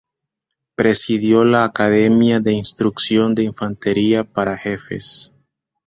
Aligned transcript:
Presidió 0.73 1.43
la 1.43 1.63
Academia 1.63 2.39
de 2.39 2.53
Instrucción 2.53 3.35
de 3.35 3.43
Infantería 3.43 4.23
para 4.23 4.57
Jefes. 4.57 5.31